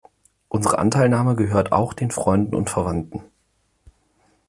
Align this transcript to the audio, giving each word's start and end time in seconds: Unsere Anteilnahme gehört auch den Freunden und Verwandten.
Unsere 0.49 0.79
Anteilnahme 0.79 1.35
gehört 1.35 1.71
auch 1.71 1.93
den 1.93 2.09
Freunden 2.09 2.55
und 2.55 2.71
Verwandten. 2.71 3.21